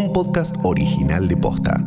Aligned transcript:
un 0.00 0.12
podcast 0.14 0.56
original 0.62 1.28
de 1.28 1.36
Posta. 1.36 1.84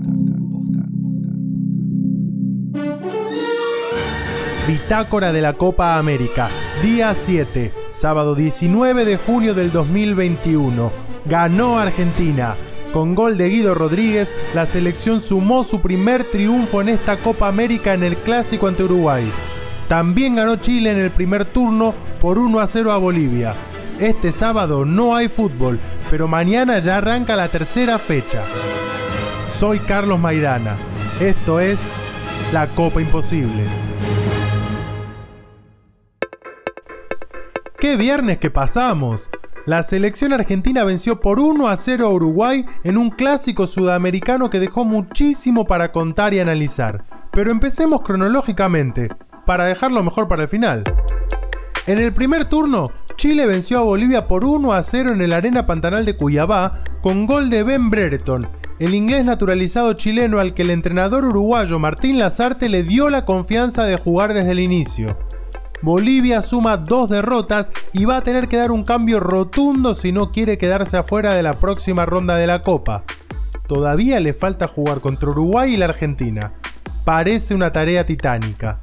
Bitácora 4.68 5.34
de 5.34 5.42
la 5.42 5.54
Copa 5.54 5.98
América, 5.98 6.50
día 6.84 7.16
7, 7.16 7.74
sábado 7.92 8.36
19 8.36 9.06
de 9.06 9.18
junio 9.18 9.56
del 9.56 9.72
2021. 9.72 10.92
Ganó 11.26 11.80
Argentina. 11.80 12.56
Con 12.94 13.16
gol 13.16 13.36
de 13.36 13.50
Guido 13.50 13.74
Rodríguez, 13.74 14.32
la 14.54 14.68
selección 14.68 15.20
sumó 15.20 15.64
su 15.64 15.82
primer 15.82 16.24
triunfo 16.24 16.82
en 16.82 16.90
esta 16.90 17.18
Copa 17.18 17.48
América 17.48 17.96
en 17.96 18.04
el 18.04 18.16
clásico 18.16 18.68
ante 18.68 18.84
Uruguay. 18.84 19.26
También 19.88 20.36
ganó 20.36 20.58
Chile 20.58 20.92
en 20.92 21.00
el 21.00 21.10
primer 21.10 21.46
turno 21.46 21.96
por 22.22 22.38
1 22.38 22.60
a 22.60 22.68
0 22.68 22.92
a 22.92 22.98
Bolivia. 22.98 23.56
Este 24.00 24.32
sábado 24.32 24.86
no 24.86 25.16
hay 25.16 25.30
fútbol, 25.30 25.80
pero 26.14 26.28
mañana 26.28 26.78
ya 26.78 26.98
arranca 26.98 27.36
la 27.36 27.48
tercera 27.48 27.98
fecha. 27.98 28.44
Soy 29.58 29.80
Carlos 29.80 30.20
Maidana. 30.20 30.76
Esto 31.20 31.60
es 31.60 31.80
La 32.52 32.68
Copa 32.68 33.02
Imposible. 33.02 33.64
¡Qué 37.80 37.98
viernes 37.98 38.38
que 38.38 38.52
pasamos! 38.52 39.32
La 39.66 39.82
selección 39.82 40.34
argentina 40.34 40.84
venció 40.84 41.20
por 41.20 41.40
1 41.40 41.68
a 41.68 41.76
0 41.76 42.06
a 42.06 42.12
Uruguay 42.12 42.64
en 42.84 43.00
un 43.00 43.10
clásico 43.10 43.66
sudamericano 43.66 44.52
que 44.52 44.60
dejó 44.60 44.86
muchísimo 44.86 45.66
para 45.66 45.92
contar 45.92 46.36
y 46.36 46.40
analizar. 46.40 47.06
Pero 47.32 47.50
empecemos 47.50 48.02
cronológicamente, 48.02 49.10
para 49.48 49.66
dejarlo 49.66 50.04
mejor 50.04 50.28
para 50.28 50.44
el 50.44 50.48
final. 50.48 50.84
En 51.88 51.98
el 51.98 52.14
primer 52.14 52.46
turno, 52.46 52.86
Chile 53.16 53.46
venció 53.46 53.80
a 53.80 53.84
Bolivia 53.84 54.28
por 54.28 54.46
1 54.46 54.74
a 54.74 54.82
0 54.82 55.12
en 55.12 55.22
el 55.22 55.34
Arena 55.34 55.66
Pantanal 55.66 56.06
de 56.06 56.18
Cuyabá 56.18 56.84
con 57.02 57.26
gol 57.26 57.50
de 57.50 57.64
Ben 57.64 57.90
Brereton, 57.90 58.48
el 58.80 58.94
inglés 58.94 59.26
naturalizado 59.26 59.94
chileno 59.94 60.40
al 60.40 60.54
que 60.54 60.64
el 60.64 60.72
entrenador 60.72 61.26
uruguayo 61.26 61.80
Martín 61.80 62.18
Lazarte 62.18 62.70
le 62.70 62.84
dio 62.84 63.10
la 63.10 63.26
confianza 63.26 63.84
de 63.86 63.98
jugar 63.98 64.34
desde 64.34 64.52
el 64.52 64.60
inicio. 64.60 65.18
Bolivia 65.82 66.42
suma 66.42 66.78
dos 66.78 67.10
derrotas 67.10 67.72
y 67.92 68.06
va 68.06 68.18
a 68.18 68.22
tener 68.22 68.48
que 68.48 68.58
dar 68.58 68.72
un 68.72 68.84
cambio 68.84 69.20
rotundo 69.20 69.94
si 69.94 70.12
no 70.12 70.32
quiere 70.32 70.58
quedarse 70.58 70.98
afuera 70.98 71.34
de 71.34 71.44
la 71.44 71.54
próxima 71.54 72.06
ronda 72.06 72.38
de 72.38 72.48
la 72.48 72.62
Copa. 72.62 73.04
Todavía 73.68 74.20
le 74.20 74.34
falta 74.34 74.68
jugar 74.68 75.02
contra 75.02 75.30
Uruguay 75.30 75.74
y 75.74 75.78
la 75.78 75.86
Argentina. 75.86 76.54
Parece 77.06 77.54
una 77.54 77.72
tarea 77.74 78.06
titánica. 78.06 78.80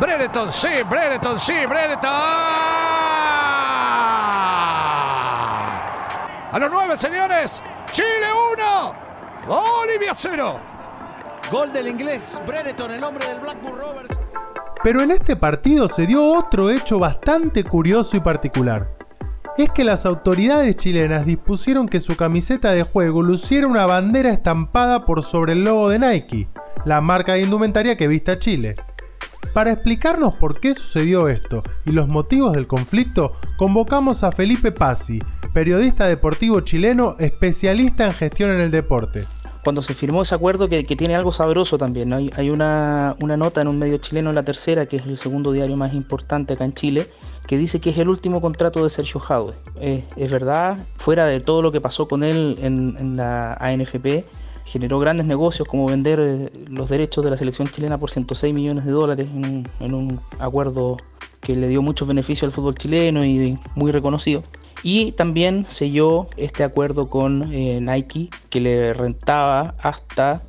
Brereton, 0.00 0.50
sí, 0.50 0.68
Brereton, 0.88 1.38
sí, 1.38 1.54
Brereton. 1.68 2.79
A 6.52 6.58
los 6.58 6.68
nueve, 6.68 6.96
señores. 6.96 7.62
Chile 7.92 8.26
1, 8.56 8.94
Bolivia 9.46 10.12
0. 10.16 10.58
Gol 11.52 11.72
del 11.72 11.86
inglés 11.86 12.42
Brereton, 12.44 12.90
el 12.90 13.04
hombre 13.04 13.28
del 13.28 13.38
Blackburn 13.38 13.78
Rovers. 13.78 14.18
Pero 14.82 15.00
en 15.00 15.12
este 15.12 15.36
partido 15.36 15.86
se 15.86 16.06
dio 16.06 16.24
otro 16.24 16.70
hecho 16.70 16.98
bastante 16.98 17.62
curioso 17.62 18.16
y 18.16 18.20
particular. 18.20 18.88
Es 19.58 19.70
que 19.70 19.84
las 19.84 20.04
autoridades 20.04 20.74
chilenas 20.74 21.24
dispusieron 21.24 21.88
que 21.88 22.00
su 22.00 22.16
camiseta 22.16 22.72
de 22.72 22.82
juego 22.82 23.22
luciera 23.22 23.68
una 23.68 23.86
bandera 23.86 24.30
estampada 24.30 25.06
por 25.06 25.22
sobre 25.22 25.52
el 25.52 25.62
logo 25.62 25.88
de 25.88 26.00
Nike, 26.00 26.48
la 26.84 27.00
marca 27.00 27.34
de 27.34 27.42
indumentaria 27.42 27.96
que 27.96 28.08
vista 28.08 28.40
Chile. 28.40 28.74
Para 29.54 29.70
explicarnos 29.70 30.36
por 30.36 30.58
qué 30.58 30.74
sucedió 30.74 31.28
esto 31.28 31.62
y 31.84 31.92
los 31.92 32.08
motivos 32.08 32.54
del 32.54 32.66
conflicto, 32.66 33.34
convocamos 33.56 34.24
a 34.24 34.32
Felipe 34.32 34.72
Pazzi, 34.72 35.20
periodista 35.52 36.06
deportivo 36.06 36.60
chileno 36.60 37.16
especialista 37.18 38.06
en 38.06 38.12
gestión 38.12 38.50
en 38.50 38.60
el 38.60 38.70
deporte 38.70 39.24
cuando 39.62 39.82
se 39.82 39.94
firmó 39.94 40.22
ese 40.22 40.34
acuerdo 40.34 40.68
que, 40.68 40.82
tiene 40.84 41.14
algo 41.14 41.32
sabroso 41.32 41.76
también. 41.76 42.12
Hay, 42.12 42.50
una, 42.50 43.14
nota 43.20 43.60
en 43.60 43.68
un 43.68 43.78
medio 43.78 43.98
chileno, 43.98 44.32
La 44.32 44.42
Tercera, 44.42 44.86
que 44.86 44.96
es 44.96 45.04
el 45.04 45.18
segundo 45.18 45.52
diario 45.52 45.76
más 45.76 45.92
importante 45.92 46.54
acá 46.54 46.64
en 46.64 46.72
Chile, 46.72 47.06
que 47.46 47.58
dice 47.58 47.78
que 47.78 47.90
es 47.90 47.98
el 47.98 48.08
último 48.08 48.40
contrato 48.40 48.82
de 48.82 48.88
Sergio 48.88 49.20
Jaude. 49.20 49.54
es 49.80 50.30
verdad, 50.30 50.78
fuera 50.96 51.26
de 51.26 51.40
todo 51.40 51.60
lo 51.60 51.72
que 51.72 51.80
pasó 51.80 52.08
con 52.08 52.22
él 52.22 52.56
en, 52.62 53.16
la 53.16 53.52
ANFP, 53.60 54.24
generó 54.64 54.98
grandes 54.98 55.26
negocios 55.26 55.68
como 55.68 55.86
vender 55.86 56.20
eh, 56.20 56.50
los 56.68 56.88
derechos 56.88 57.24
de 57.24 57.30
la 57.30 57.36
selección 57.36 57.68
chilena 57.68 57.98
por 57.98 58.10
106 58.10 58.54
millones 58.54 58.84
de 58.84 58.92
dólares 58.92 59.26
en 59.34 59.64
en 59.80 59.94
un 59.94 60.20
acuerdo 60.38 60.96
que 61.40 61.54
le 61.54 61.68
dio 61.68 61.82
muchos 61.82 62.06
beneficios 62.06 62.44
al 62.44 62.52
fútbol 62.52 62.74
chileno 62.74 63.24
y 63.24 63.58
muy 63.74 63.90
reconocido. 63.90 64.44
Y 64.82 65.12
también 65.12 65.66
selló 65.68 66.28
este 66.36 66.64
acuerdo 66.64 67.08
con 67.08 67.52
eh, 67.52 67.80
Nike 67.80 68.30
que 68.48 68.60
le 68.60 68.94
rentaba 68.94 69.74
hasta 69.78 70.40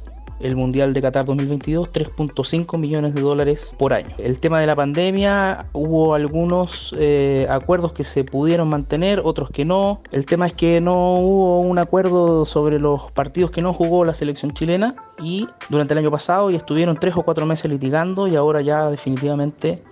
el 0.41 0.55
Mundial 0.55 0.93
de 0.93 1.01
Qatar 1.01 1.25
2022 1.25 1.91
3.5 1.91 2.77
millones 2.77 3.15
de 3.15 3.21
dólares 3.21 3.75
por 3.77 3.93
año. 3.93 4.09
El 4.17 4.39
tema 4.39 4.59
de 4.59 4.67
la 4.67 4.75
pandemia, 4.75 5.67
hubo 5.73 6.15
algunos 6.15 6.93
eh, 6.97 7.47
acuerdos 7.49 7.93
que 7.93 8.03
se 8.03 8.23
pudieron 8.23 8.69
mantener, 8.69 9.21
otros 9.23 9.49
que 9.49 9.65
no. 9.65 10.01
El 10.11 10.25
tema 10.25 10.47
es 10.47 10.53
que 10.53 10.81
no 10.81 11.15
hubo 11.15 11.59
un 11.59 11.77
acuerdo 11.77 12.45
sobre 12.45 12.79
los 12.79 13.11
partidos 13.11 13.51
que 13.51 13.61
no 13.61 13.73
jugó 13.73 14.05
la 14.05 14.13
selección 14.13 14.51
chilena 14.51 14.95
y 15.21 15.47
durante 15.69 15.93
el 15.93 15.99
año 15.99 16.11
pasado 16.11 16.51
y 16.51 16.55
estuvieron 16.55 16.97
tres 16.97 17.15
o 17.15 17.23
cuatro 17.23 17.45
meses 17.45 17.71
litigando 17.71 18.27
y 18.27 18.35
ahora 18.35 18.61
ya 18.61 18.89
definitivamente 18.89 19.83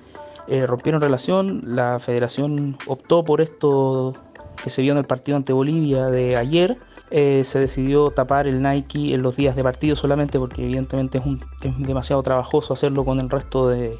eh, 0.47 0.65
rompieron 0.65 1.01
relación. 1.01 1.61
La 1.65 1.99
federación 1.99 2.77
optó 2.87 3.23
por 3.23 3.41
esto 3.41 4.13
que 4.63 4.69
se 4.69 4.81
vio 4.81 4.91
en 4.91 4.97
el 4.97 5.05
partido 5.05 5.37
ante 5.37 5.53
Bolivia 5.53 6.07
de 6.07 6.37
ayer, 6.37 6.77
eh, 7.11 7.43
se 7.43 7.59
decidió 7.59 8.11
tapar 8.11 8.47
el 8.47 8.61
Nike 8.61 9.15
en 9.15 9.21
los 9.21 9.35
días 9.35 9.55
de 9.55 9.63
partido 9.63 9.95
solamente 9.95 10.37
porque 10.37 10.63
evidentemente 10.63 11.17
es, 11.17 11.25
un, 11.25 11.39
demasiado 11.79 12.21
trabajoso 12.21 12.73
hacerlo 12.73 13.03
con 13.03 13.19
el 13.19 13.29
resto 13.29 13.67
de, 13.67 13.97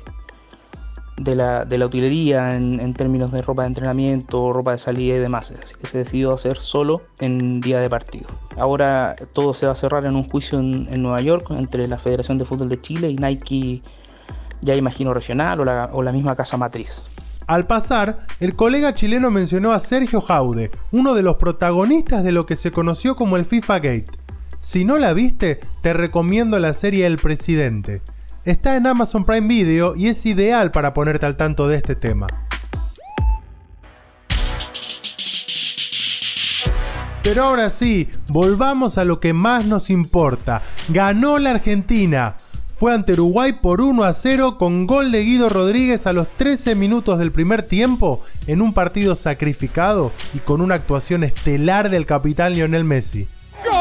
de, 1.17 1.35
la, 1.35 1.65
de 1.65 1.77
la 1.77 1.85
utilería 1.87 2.55
en, 2.55 2.93
términos 2.93 3.31
de 3.31 3.41
ropa 3.41 3.63
de 3.63 3.69
entrenamiento, 3.69 4.53
ropa 4.53 4.73
de 4.73 4.77
salida 4.77 5.15
y 5.15 5.19
demás. 5.19 5.51
Así 5.51 5.73
que 5.75 5.87
se 5.87 5.99
decidió 5.99 6.33
hacer 6.33 6.59
solo 6.59 7.01
en 7.19 7.61
día 7.61 7.79
de 7.79 7.89
partido. 7.89 8.27
Ahora 8.57 9.15
todo 9.33 9.53
se 9.53 9.65
va 9.65 9.71
a 9.71 9.75
cerrar 9.75 10.05
en 10.05 10.15
un 10.15 10.27
juicio 10.27 10.59
en, 10.59 10.87
en 10.91 11.01
Nueva 11.01 11.21
York 11.21 11.47
entre 11.51 11.87
la 11.87 11.97
Federación 11.97 12.37
de 12.37 12.45
Fútbol 12.45 12.69
de 12.69 12.79
Chile 12.79 13.09
y 13.09 13.15
Nike, 13.15 13.81
ya 14.61 14.75
imagino 14.75 15.13
regional 15.13 15.61
o 15.61 15.63
la, 15.63 15.89
o 15.93 16.03
la 16.03 16.11
misma 16.11 16.35
casa 16.35 16.57
matriz. 16.57 17.03
Al 17.49 17.63
pasar, 17.63 18.27
el 18.39 18.55
colega 18.55 18.93
chileno 18.93 19.31
mencionó 19.31 19.71
a 19.71 19.79
Sergio 19.79 20.21
Jaude, 20.21 20.69
uno 20.91 21.15
de 21.15 21.23
los 21.23 21.37
protagonistas 21.37 22.23
de 22.23 22.31
lo 22.31 22.45
que 22.45 22.55
se 22.55 22.69
conoció 22.69 23.15
como 23.15 23.37
el 23.37 23.45
FIFA 23.45 23.79
Gate. 23.79 24.05
Si 24.59 24.85
no 24.85 24.99
la 24.99 25.13
viste, 25.13 25.59
te 25.81 25.93
recomiendo 25.93 26.59
la 26.59 26.73
serie 26.73 27.07
El 27.07 27.15
Presidente. 27.15 28.03
Está 28.45 28.75
en 28.75 28.85
Amazon 28.85 29.25
Prime 29.25 29.47
Video 29.47 29.95
y 29.95 30.09
es 30.09 30.27
ideal 30.27 30.69
para 30.69 30.93
ponerte 30.93 31.25
al 31.25 31.37
tanto 31.37 31.67
de 31.67 31.77
este 31.77 31.95
tema. 31.95 32.27
Pero 37.23 37.45
ahora 37.45 37.71
sí, 37.71 38.09
volvamos 38.27 38.99
a 38.99 39.05
lo 39.05 39.19
que 39.19 39.33
más 39.33 39.65
nos 39.65 39.89
importa. 39.89 40.61
Ganó 40.89 41.39
la 41.39 41.49
Argentina 41.49 42.35
fue 42.79 42.93
ante 42.93 43.11
Uruguay 43.11 43.51
por 43.51 43.81
1 43.81 44.05
a 44.05 44.13
0 44.13 44.57
con 44.57 44.87
gol 44.87 45.11
de 45.11 45.21
Guido 45.25 45.49
Rodríguez 45.49 46.07
a 46.07 46.13
los 46.13 46.33
13 46.33 46.75
minutos 46.75 47.19
del 47.19 47.33
primer 47.33 47.63
tiempo 47.63 48.23
en 48.47 48.61
un 48.61 48.71
partido 48.71 49.15
sacrificado 49.15 50.13
y 50.33 50.37
con 50.39 50.61
una 50.61 50.75
actuación 50.75 51.25
estelar 51.25 51.89
del 51.89 52.05
capitán 52.05 52.53
Lionel 52.53 52.85
Messi. 52.85 53.27
¡Gol! 53.65 53.73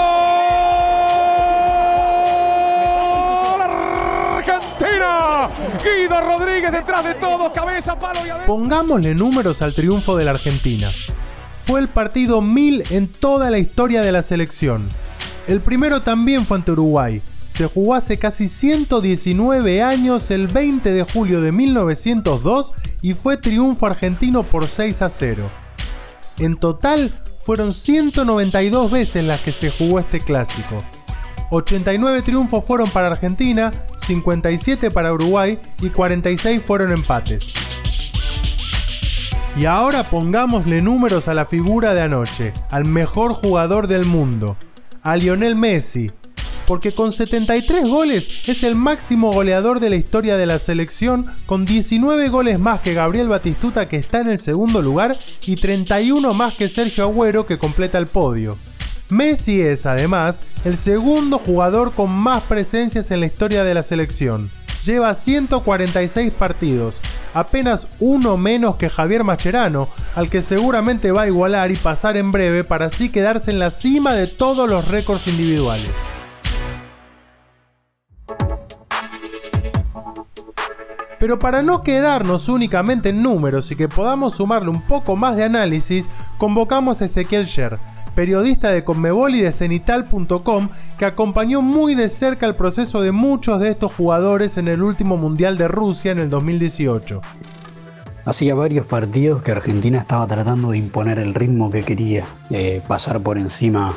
¡Argentina! 4.39 5.49
Guido 5.81 6.21
Rodríguez 6.21 6.73
detrás 6.73 7.05
de 7.05 7.15
todos, 7.15 7.53
cabeza, 7.53 7.97
palo 7.97 8.19
y 8.27 8.31
adentro. 8.31 8.47
Pongámosle 8.53 9.15
números 9.15 9.63
al 9.63 9.75
triunfo 9.75 10.17
de 10.17 10.25
la 10.25 10.33
Argentina. 10.33 10.91
Fue 11.65 11.79
el 11.79 11.87
partido 11.87 12.41
1000 12.41 12.83
en 12.91 13.07
toda 13.07 13.49
la 13.53 13.59
historia 13.59 14.03
de 14.03 14.11
la 14.11 14.23
selección. 14.23 14.89
El 15.47 15.61
primero 15.61 16.03
también 16.03 16.45
fue 16.45 16.57
ante 16.57 16.73
Uruguay, 16.73 17.23
se 17.59 17.67
jugó 17.67 17.97
hace 17.97 18.21
casi 18.21 18.49
119 18.49 19.83
años 19.83 20.31
el 20.31 20.47
20 20.47 20.93
de 20.93 21.03
julio 21.03 21.41
de 21.41 21.51
1902 21.51 22.73
y 23.03 23.15
fue 23.15 23.37
triunfo 23.37 23.87
argentino 23.87 24.45
por 24.45 24.69
6 24.69 25.03
a 25.03 25.09
0. 25.09 25.45
En 26.39 26.55
total 26.55 27.21
fueron 27.43 27.73
192 27.73 28.93
veces 28.93 29.25
las 29.25 29.41
que 29.41 29.51
se 29.51 29.73
jugó 29.73 29.99
este 29.99 30.21
clásico. 30.21 30.85
89 31.51 32.23
triunfos 32.23 32.65
fueron 32.65 32.89
para 32.91 33.09
Argentina, 33.09 33.73
57 34.07 34.93
para 34.93 35.13
Uruguay 35.13 35.59
y 35.83 35.91
46 35.91 36.63
fueron 36.63 36.93
empates. 36.93 37.55
Y 39.57 39.65
ahora 39.65 40.05
pongámosle 40.09 40.81
números 40.81 41.27
a 41.27 41.35
la 41.35 41.45
figura 41.45 41.93
de 41.93 42.03
anoche, 42.03 42.53
al 42.71 42.85
mejor 42.85 43.33
jugador 43.33 43.89
del 43.89 44.05
mundo, 44.05 44.57
a 45.03 45.17
Lionel 45.17 45.57
Messi, 45.57 46.13
porque 46.69 46.93
con 46.93 47.13
73 47.13 47.89
goles 47.89 48.47
es 48.47 48.63
el 48.63 48.75
máximo 48.75 49.33
goleador 49.33 49.81
de 49.81 49.89
la 49.89 49.97
historia 49.97 50.37
de 50.37 50.45
la 50.45 50.59
selección, 50.59 51.25
con 51.47 51.65
19 51.65 52.29
goles 52.29 52.59
más 52.59 52.83
que 52.83 52.93
Gabriel 52.93 53.29
Batistuta 53.29 53.89
que 53.89 53.97
está 53.97 54.21
en 54.21 54.29
el 54.29 54.39
segundo 54.39 54.83
lugar 54.83 55.17
y 55.47 55.57
31 55.57 56.35
más 56.35 56.55
que 56.57 56.69
Sergio 56.69 57.05
Agüero 57.05 57.47
que 57.47 57.57
completa 57.57 57.97
el 57.97 58.07
podio. 58.07 58.59
Messi 59.09 59.63
es 59.63 59.87
además 59.87 60.41
el 60.67 60.77
segundo 60.77 61.39
jugador 61.39 61.95
con 61.95 62.11
más 62.11 62.43
presencias 62.43 63.11
en 63.11 63.21
la 63.21 63.27
historia 63.27 63.65
de 63.65 63.73
la 63.73 63.83
selección. 63.83 64.51
Lleva 64.85 65.15
146 65.15 66.35
partidos, 66.35 66.97
apenas 67.33 67.87
uno 67.99 68.37
menos 68.37 68.77
que 68.77 68.91
Javier 68.91 69.25
Mascherano, 69.25 69.89
al 70.15 70.29
que 70.29 70.43
seguramente 70.43 71.13
va 71.13 71.23
a 71.23 71.29
igualar 71.29 71.71
y 71.71 71.77
pasar 71.77 72.19
en 72.19 72.31
breve 72.31 72.63
para 72.63 72.87
así 72.87 73.09
quedarse 73.09 73.53
en 73.53 73.59
la 73.59 73.71
cima 73.71 74.13
de 74.13 74.27
todos 74.27 74.69
los 74.69 74.87
récords 74.89 75.27
individuales. 75.29 75.89
Pero 81.19 81.39
para 81.39 81.63
no 81.63 81.83
quedarnos 81.83 82.49
únicamente 82.49 83.09
en 83.09 83.23
números 83.23 83.71
y 83.73 83.77
que 83.77 83.89
podamos 83.89 84.35
sumarle 84.35 84.71
un 84.71 84.83
poco 84.83 85.17
más 85.17 85.37
de 85.37 85.45
análisis, 85.45 86.09
convocamos 86.39 87.03
a 87.03 87.07
Ezequiel 87.07 87.47
Sher, 87.47 87.79
periodista 88.15 88.71
de 88.71 88.85
Conmebol 88.85 89.35
y 89.35 89.41
de 89.41 89.53
Cenital.com, 89.53 90.69
que 90.99 91.05
acompañó 91.05 91.61
muy 91.61 91.95
de 91.95 92.09
cerca 92.09 92.47
el 92.47 92.55
proceso 92.55 93.01
de 93.01 93.13
muchos 93.13 93.61
de 93.61 93.71
estos 93.71 93.93
jugadores 93.93 94.57
en 94.57 94.69
el 94.69 94.83
último 94.83 95.17
Mundial 95.17 95.57
de 95.57 95.69
Rusia 95.69 96.13
en 96.13 96.19
el 96.19 96.31
2018. 96.31 97.21
Hacía 98.25 98.55
varios 98.55 98.87
partidos 98.87 99.43
que 99.43 99.53
Argentina 99.53 99.99
estaba 99.99 100.27
tratando 100.27 100.71
de 100.71 100.79
imponer 100.79 101.19
el 101.19 101.35
ritmo 101.35 101.71
que 101.71 101.83
quería, 101.83 102.25
eh, 102.51 102.83
pasar 102.87 103.21
por 103.21 103.39
encima 103.39 103.95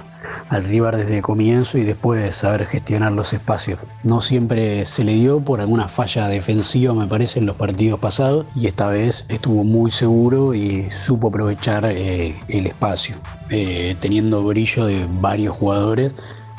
al 0.50 0.64
rival 0.64 0.98
desde 0.98 1.22
comienzo 1.22 1.78
y 1.78 1.84
después 1.84 2.36
saber 2.36 2.66
gestionar 2.66 3.12
los 3.12 3.34
espacios. 3.34 3.80
No 4.04 4.22
siempre 4.22 4.86
se 4.86 5.04
le 5.04 5.14
dio 5.14 5.40
por 5.40 5.62
alguna 5.62 5.88
falla 5.88 6.28
defensiva, 6.28 6.94
me 6.94 7.08
parece, 7.08 7.40
en 7.40 7.46
los 7.46 7.56
partidos 7.56 8.00
pasados 8.00 8.46
y 8.56 8.68
esta 8.68 8.88
vez 8.90 9.26
estuvo 9.30 9.64
muy 9.64 9.92
seguro 9.92 10.54
y 10.54 10.90
supo 10.90 11.30
aprovechar 11.30 11.86
eh, 11.86 12.40
el 12.48 12.68
espacio, 12.68 13.16
eh, 13.50 13.96
teniendo 14.00 14.44
brillo 14.44 14.86
de 14.86 15.08
varios 15.20 15.56
jugadores, 15.56 16.14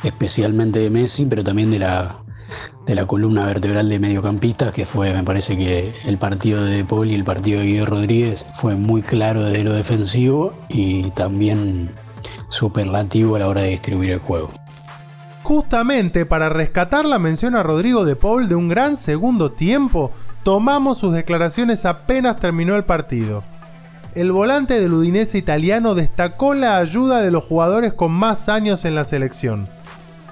especialmente 0.05 0.81
de 0.81 0.91
Messi, 0.91 1.27
pero 1.27 1.45
también 1.45 1.71
de 1.71 1.79
la 1.79 2.19
de 2.87 2.95
la 2.95 3.07
columna 3.07 3.47
vertebral 3.47 3.89
de 3.89 3.99
mediocampistas, 3.99 4.75
que 4.75 4.85
fue, 4.85 5.13
me 5.13 5.23
parece 5.23 5.57
que 5.57 5.95
el 6.05 6.19
partido 6.19 6.65
de 6.65 6.85
Paul 6.85 7.11
y 7.11 7.15
el 7.15 7.25
partido 7.25 7.61
de 7.61 7.67
Guido 7.67 7.87
Rodríguez 7.87 8.45
fue 8.55 8.75
muy 8.75 9.03
claro 9.03 9.45
desde 9.45 9.65
lo 9.65 9.73
defensivo 9.73 10.53
y 10.69 11.11
también 11.13 11.91
superlativo 12.53 13.37
a 13.37 13.41
la 13.41 13.49
hora 13.49 13.63
de 13.63 13.71
distribuir 13.71 14.11
el 14.11 14.19
juego. 14.19 14.51
Justamente 15.43 16.25
para 16.27 16.49
rescatar 16.49 17.05
la 17.05 17.19
mención 17.19 17.57
a 17.57 17.63
Rodrigo 17.63 18.05
de 18.05 18.15
Paul 18.15 18.49
de 18.49 18.55
un 18.55 18.69
gran 18.69 18.97
segundo 18.97 19.51
tiempo, 19.51 20.13
tomamos 20.45 20.99
sus 20.99 21.13
declaraciones 21.13 21.85
apenas 21.85 22.37
terminó 22.37 22.77
el 22.77 22.85
partido. 22.85 23.43
El 24.15 24.31
volante 24.31 24.79
del 24.79 24.93
Udinese 24.93 25.39
italiano 25.39 25.95
destacó 25.95 26.55
la 26.55 26.77
ayuda 26.77 27.23
de 27.23 27.31
los 27.31 27.45
jugadores 27.45 27.95
con 27.95 28.13
más 28.13 28.49
años 28.49 28.85
en 28.85 28.95
la 28.95 29.05
selección. 29.05 29.65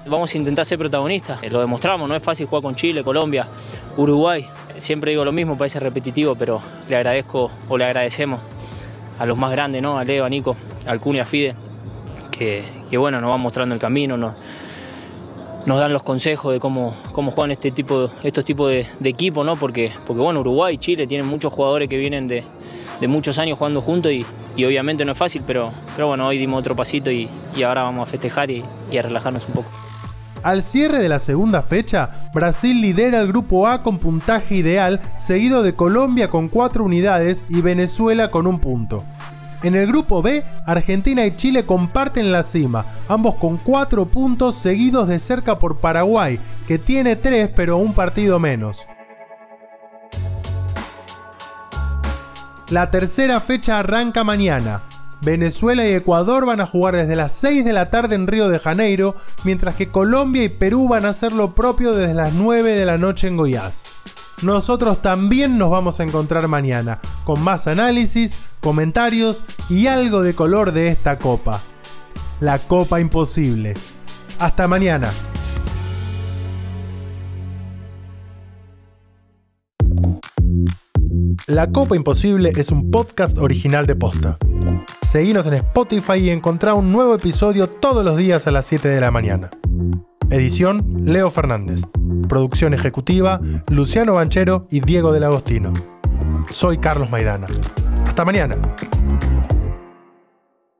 Vamos 0.05 0.33
a 0.33 0.37
intentar 0.37 0.65
ser 0.65 0.77
protagonistas, 0.77 1.39
lo 1.51 1.59
demostramos, 1.59 2.07
no 2.07 2.15
es 2.15 2.23
fácil 2.23 2.45
jugar 2.45 2.63
con 2.63 2.75
Chile, 2.75 3.03
Colombia, 3.03 3.47
Uruguay. 3.97 4.47
Siempre 4.77 5.11
digo 5.11 5.25
lo 5.25 5.31
mismo, 5.31 5.57
parece 5.57 5.79
repetitivo, 5.79 6.35
pero 6.35 6.61
le 6.87 6.95
agradezco 6.95 7.51
o 7.67 7.77
le 7.77 7.85
agradecemos 7.85 8.39
a 9.19 9.25
los 9.25 9.37
más 9.37 9.51
grandes, 9.51 9.81
¿no? 9.81 9.97
A 9.97 10.03
Leo, 10.03 10.25
a 10.25 10.29
Nico, 10.29 10.55
al 10.87 10.99
Cuni, 10.99 11.19
a 11.19 11.25
Fide, 11.25 11.55
que, 12.89 12.97
bueno, 12.97 13.21
nos 13.21 13.29
van 13.29 13.39
mostrando 13.39 13.75
el 13.75 13.81
camino, 13.81 14.17
nos, 14.17 14.33
dan 15.65 15.93
los 15.93 16.01
consejos 16.01 16.53
de 16.53 16.59
cómo, 16.59 16.95
cómo 17.11 17.31
juegan 17.31 17.51
este 17.51 17.69
tipo, 17.71 18.09
estos 18.23 18.43
tipos 18.43 18.69
de, 18.69 18.87
equipos, 19.03 19.45
¿no? 19.45 19.55
Porque, 19.55 19.91
porque 20.05 20.21
bueno, 20.21 20.39
Uruguay 20.39 20.75
y 20.75 20.77
Chile 20.79 21.05
tienen 21.05 21.27
muchos 21.27 21.53
jugadores 21.53 21.87
que 21.87 21.97
vienen 21.97 22.27
de, 22.27 22.43
muchos 23.07 23.37
años 23.37 23.57
jugando 23.57 23.81
juntos 23.81 24.11
y, 24.11 24.25
obviamente 24.63 25.05
no 25.05 25.11
es 25.11 25.17
fácil, 25.17 25.43
pero, 25.45 25.71
pero 25.95 26.07
bueno, 26.07 26.27
hoy 26.27 26.37
dimos 26.37 26.59
otro 26.59 26.75
pasito 26.75 27.11
y, 27.11 27.29
ahora 27.63 27.83
vamos 27.83 28.07
a 28.07 28.11
festejar 28.11 28.49
y, 28.49 28.63
a 28.97 29.01
relajarnos 29.01 29.47
un 29.47 29.53
poco. 29.53 29.69
Al 30.41 30.63
cierre 30.63 30.97
de 30.97 31.09
la 31.09 31.19
segunda 31.19 31.61
fecha, 31.61 32.27
Brasil 32.33 32.81
lidera 32.81 33.19
el 33.19 33.27
grupo 33.27 33.67
A 33.67 33.83
con 33.83 33.99
puntaje 33.99 34.55
ideal, 34.55 34.99
seguido 35.19 35.61
de 35.61 35.75
Colombia 35.75 36.31
con 36.31 36.49
4 36.49 36.83
unidades 36.83 37.45
y 37.49 37.61
Venezuela 37.61 38.31
con 38.31 38.47
un 38.47 38.59
punto. 38.59 38.97
En 39.63 39.75
el 39.75 39.87
grupo 39.87 40.23
B, 40.23 40.43
Argentina 40.65 41.23
y 41.25 41.35
Chile 41.35 41.65
comparten 41.65 42.31
la 42.31 42.41
cima, 42.41 42.83
ambos 43.07 43.35
con 43.35 43.57
4 43.57 44.07
puntos 44.07 44.55
seguidos 44.55 45.07
de 45.07 45.19
cerca 45.19 45.59
por 45.59 45.77
Paraguay, 45.77 46.39
que 46.67 46.79
tiene 46.79 47.15
3 47.15 47.51
pero 47.55 47.77
un 47.77 47.93
partido 47.93 48.39
menos. 48.39 48.87
La 52.69 52.89
tercera 52.89 53.39
fecha 53.39 53.79
arranca 53.79 54.23
mañana. 54.23 54.81
Venezuela 55.21 55.85
y 55.85 55.93
Ecuador 55.93 56.47
van 56.47 56.61
a 56.61 56.65
jugar 56.65 56.95
desde 56.95 57.15
las 57.15 57.33
6 57.33 57.63
de 57.63 57.73
la 57.73 57.91
tarde 57.91 58.15
en 58.15 58.25
Río 58.25 58.49
de 58.49 58.57
Janeiro, 58.57 59.15
mientras 59.43 59.75
que 59.75 59.89
Colombia 59.89 60.43
y 60.43 60.49
Perú 60.49 60.87
van 60.87 61.05
a 61.05 61.09
hacer 61.09 61.33
lo 61.33 61.51
propio 61.51 61.93
desde 61.93 62.15
las 62.15 62.33
9 62.33 62.71
de 62.71 62.85
la 62.85 62.97
noche 62.97 63.27
en 63.27 63.37
Goiás. 63.37 63.83
Nosotros 64.41 65.01
también 65.01 65.57
nos 65.57 65.69
vamos 65.69 65.99
a 65.99 66.03
encontrar 66.03 66.47
mañana, 66.47 66.99
con 67.25 67.41
más 67.41 67.67
análisis, 67.67 68.33
comentarios 68.59 69.43
y 69.69 69.87
algo 69.87 70.23
de 70.23 70.33
color 70.33 70.71
de 70.71 70.87
esta 70.87 71.19
copa. 71.19 71.61
La 72.39 72.57
Copa 72.57 72.99
Imposible. 72.99 73.75
Hasta 74.39 74.67
mañana. 74.67 75.11
La 81.45 81.71
Copa 81.71 81.95
Imposible 81.95 82.51
es 82.55 82.71
un 82.71 82.89
podcast 82.89 83.37
original 83.37 83.85
de 83.85 83.95
Posta. 83.95 84.37
Seguinos 85.07 85.45
en 85.45 85.55
Spotify 85.55 86.17
y 86.17 86.29
encontrá 86.29 86.73
un 86.73 86.91
nuevo 86.91 87.13
episodio 87.13 87.67
todos 87.67 88.03
los 88.03 88.17
días 88.17 88.47
a 88.47 88.51
las 88.51 88.65
7 88.65 88.87
de 88.87 89.01
la 89.01 89.11
mañana. 89.11 89.51
Edición 90.31 91.03
Leo 91.05 91.29
Fernández. 91.29 91.81
Producción 92.31 92.73
ejecutiva 92.73 93.41
Luciano 93.67 94.13
Banchero 94.13 94.65
y 94.71 94.79
Diego 94.79 95.11
del 95.11 95.25
Agostino. 95.25 95.73
Soy 96.49 96.77
Carlos 96.77 97.09
Maidana. 97.09 97.45
Hasta 98.07 98.23
mañana. 98.23 98.55